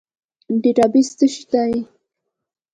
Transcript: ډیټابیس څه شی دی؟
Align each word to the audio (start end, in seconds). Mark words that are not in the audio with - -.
ډیټابیس 0.61 1.09
څه 1.17 1.25
شی 1.33 1.43
دی؟ 1.51 1.73